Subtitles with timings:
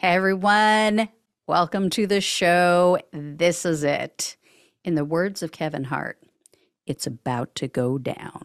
[0.00, 1.08] Hey everyone,
[1.48, 3.00] welcome to the show.
[3.12, 4.36] This is it.
[4.84, 6.22] In the words of Kevin Hart,
[6.86, 8.44] it's about to go down.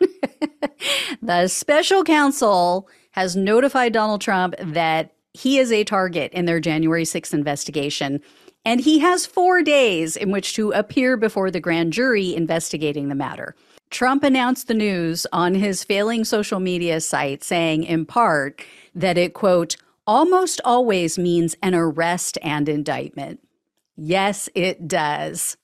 [1.20, 7.04] the special counsel has notified Donald Trump that he is a target in their January
[7.04, 8.22] 6th investigation,
[8.64, 13.14] and he has four days in which to appear before the grand jury investigating the
[13.14, 13.54] matter.
[13.90, 19.34] Trump announced the news on his failing social media site, saying in part that it,
[19.34, 19.76] quote,
[20.06, 23.40] almost always means an arrest and indictment.
[23.96, 25.56] Yes, it does.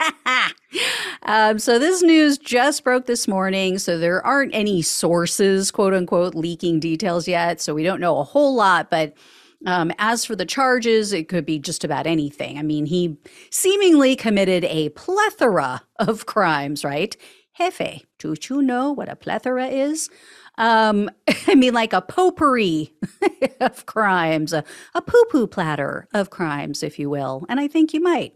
[1.22, 3.78] um, so this news just broke this morning.
[3.78, 7.60] So there aren't any sources, quote unquote, leaking details yet.
[7.60, 8.90] So we don't know a whole lot.
[8.90, 9.14] But
[9.66, 12.58] um, as for the charges, it could be just about anything.
[12.58, 13.16] I mean, he
[13.50, 17.16] seemingly committed a plethora of crimes, right?
[17.56, 20.08] Jefe, do you know what a plethora is?
[20.58, 21.10] Um,
[21.46, 22.92] I mean, like a potpourri
[23.60, 27.44] of crimes, a, a poo poo platter of crimes, if you will.
[27.48, 28.34] And I think you might.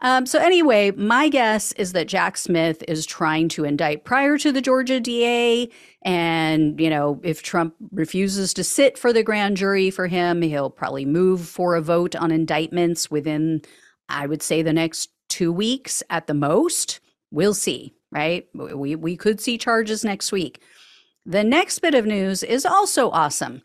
[0.00, 4.52] Um, so, anyway, my guess is that Jack Smith is trying to indict prior to
[4.52, 5.70] the Georgia DA.
[6.02, 10.70] And, you know, if Trump refuses to sit for the grand jury for him, he'll
[10.70, 13.62] probably move for a vote on indictments within,
[14.08, 17.00] I would say, the next two weeks at the most.
[17.30, 18.48] We'll see, right?
[18.54, 20.62] We, we could see charges next week.
[21.26, 23.62] The next bit of news is also awesome.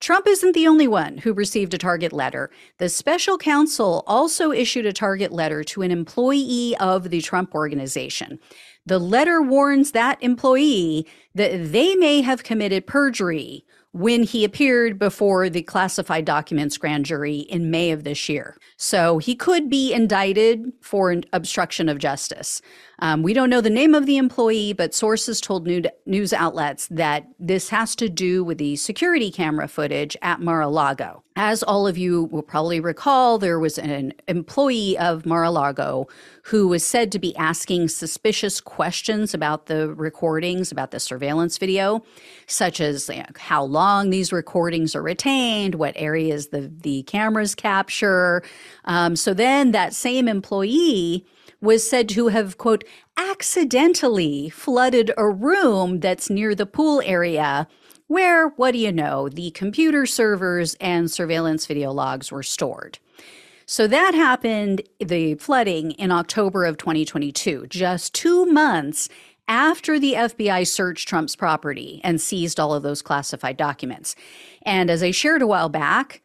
[0.00, 2.50] Trump isn't the only one who received a target letter.
[2.78, 8.38] The special counsel also issued a target letter to an employee of the Trump organization.
[8.84, 15.48] The letter warns that employee that they may have committed perjury when he appeared before
[15.48, 18.58] the classified documents grand jury in May of this year.
[18.76, 22.60] So he could be indicted for obstruction of justice.
[23.04, 25.68] Um, we don't know the name of the employee, but sources told
[26.06, 30.68] news outlets that this has to do with the security camera footage at Mar a
[30.68, 31.22] Lago.
[31.36, 36.08] As all of you will probably recall, there was an employee of Mar a Lago
[36.44, 42.02] who was said to be asking suspicious questions about the recordings, about the surveillance video,
[42.46, 47.54] such as you know, how long these recordings are retained, what areas the, the cameras
[47.54, 48.42] capture.
[48.86, 51.26] Um, so then that same employee
[51.64, 52.84] was said to have, quote,
[53.16, 57.66] accidentally flooded a room that's near the pool area
[58.06, 62.98] where, what do you know, the computer servers and surveillance video logs were stored.
[63.66, 69.08] So that happened, the flooding in October of 2022, just two months
[69.48, 74.14] after the FBI searched Trump's property and seized all of those classified documents.
[74.62, 76.22] And as I shared a while back,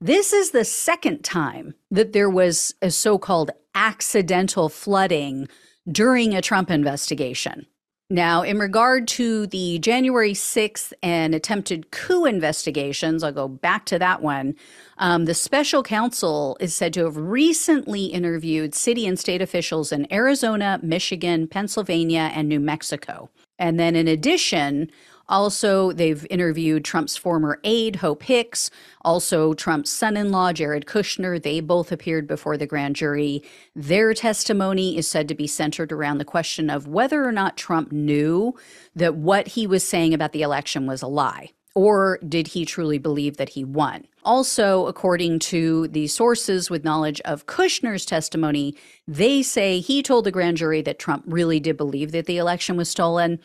[0.00, 5.48] this is the second time that there was a so called accidental flooding
[5.90, 7.66] during a Trump investigation.
[8.10, 13.98] Now, in regard to the January 6th and attempted coup investigations, I'll go back to
[13.98, 14.56] that one.
[14.98, 20.12] Um, the special counsel is said to have recently interviewed city and state officials in
[20.12, 23.30] Arizona, Michigan, Pennsylvania, and New Mexico.
[23.58, 24.90] And then, in addition,
[25.28, 28.70] also, they've interviewed Trump's former aide, Hope Hicks,
[29.02, 31.42] also Trump's son in law, Jared Kushner.
[31.42, 33.42] They both appeared before the grand jury.
[33.74, 37.90] Their testimony is said to be centered around the question of whether or not Trump
[37.90, 38.54] knew
[38.94, 41.50] that what he was saying about the election was a lie.
[41.74, 44.06] Or did he truly believe that he won?
[44.24, 48.76] Also, according to the sources with knowledge of Kushner's testimony,
[49.08, 52.76] they say he told the grand jury that Trump really did believe that the election
[52.76, 53.40] was stolen.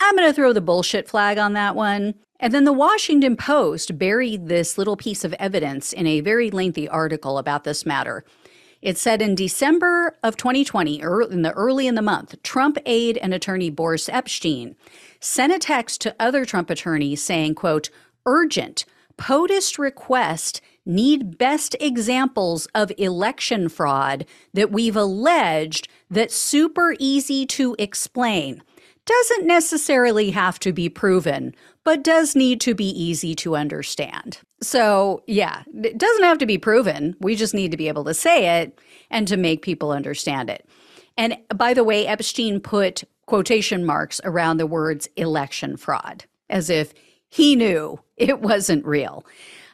[0.00, 2.14] I'm going to throw the bullshit flag on that one.
[2.40, 6.88] And then the Washington Post buried this little piece of evidence in a very lengthy
[6.88, 8.24] article about this matter.
[8.82, 11.00] It said in December of 2020,
[11.30, 14.74] in the early in the month, Trump aide and attorney Boris Epshteyn
[15.20, 17.88] sent a text to other Trump attorneys saying, quote,
[18.26, 18.84] urgent,
[19.16, 27.74] POTUS request need best examples of election fraud that we've alleged that super easy to
[27.78, 28.62] explain
[29.06, 31.54] doesn't necessarily have to be proven,
[31.84, 34.38] but does need to be easy to understand.
[34.62, 37.14] So, yeah, it doesn't have to be proven.
[37.20, 38.78] We just need to be able to say it
[39.10, 40.66] and to make people understand it.
[41.16, 46.94] And by the way, Epshteyn put quotation marks around the words election fraud, as if
[47.28, 49.24] he knew it wasn't real.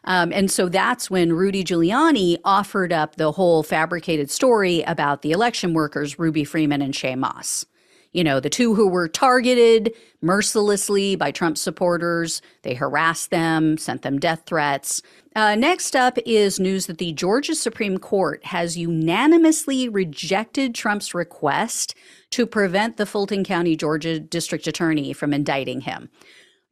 [0.05, 5.31] Um, and so that's when Rudy Giuliani offered up the whole fabricated story about the
[5.31, 7.67] election workers, Ruby Freeman and Shaye Moss
[8.13, 12.43] you know, the two who were targeted mercilessly by Trump supporters.
[12.63, 15.01] They harassed them, sent them death threats.
[15.37, 21.95] Uh, next up is news that the Georgia Supreme Court has unanimously rejected Trump's request
[22.31, 26.11] to prevent the Fulton County, Georgia District Attorney from indicting him.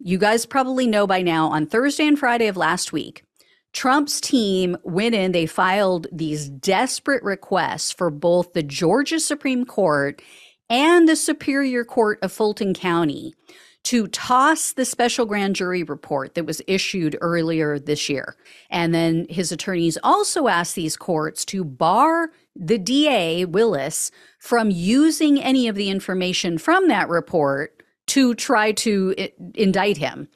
[0.01, 3.25] You guys probably know by now on Thursday and Friday of last week,
[3.73, 10.23] Trump's team went in, they filed these desperate requests for both the Georgia Supreme Court
[10.71, 13.35] and the Superior Court of Fulton County
[13.85, 18.37] to toss the special grand jury report that was issued earlier this year.
[18.71, 24.11] And then his attorneys also asked these courts to bar the DA, Willis,
[24.41, 29.15] from using any of the information from that report to try to
[29.55, 30.29] indict him.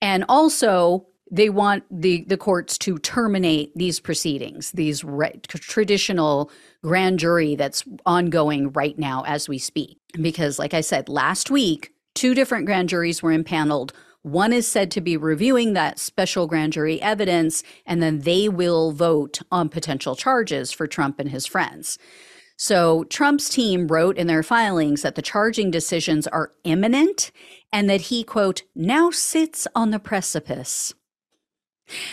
[0.00, 5.04] And also, they want the, the courts to terminate these proceedings, these
[5.48, 6.48] traditional
[6.80, 9.98] grand jury that's ongoing right now as we speak.
[10.20, 13.92] Because, like I said, last week, two different grand juries were impaneled.
[14.22, 18.92] One is said to be reviewing that special grand jury evidence, and then they will
[18.92, 21.98] vote on potential charges for Trump and his friends.
[22.56, 27.32] So, Trump's team wrote in their filings that the charging decisions are imminent
[27.72, 30.94] and that he, quote, now sits on the precipice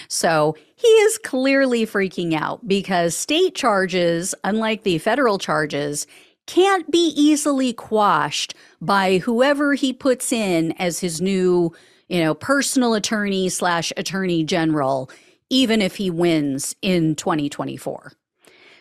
[0.08, 6.08] so he is clearly freaking out because state charges, unlike the federal charges,
[6.48, 11.72] can't be easily quashed by whoever he puts in as his new,
[12.10, 15.10] you know, personal attorney slash attorney general,
[15.50, 18.14] even if he wins in 2024.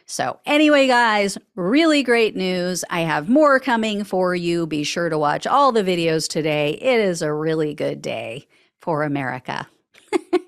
[0.06, 2.84] So, anyway, guys, really great news.
[2.90, 4.66] I have more coming for you.
[4.66, 6.72] Be sure to watch all the videos today.
[6.72, 8.48] It is a really good day
[8.81, 9.69] for America.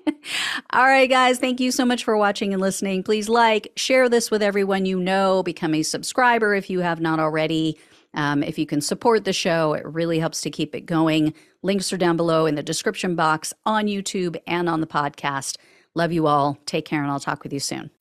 [0.73, 3.03] All right, guys, thank you so much for watching and listening.
[3.03, 7.19] Please like, share this with everyone you know, become a subscriber if you have not
[7.19, 7.77] already.
[8.13, 11.33] Um, if you can support the show, it really helps to keep it going.
[11.63, 15.57] Links are down below in the description box on YouTube and on the podcast.
[15.95, 16.57] Love you all.
[16.65, 17.91] Take care, and I'll talk with you soon.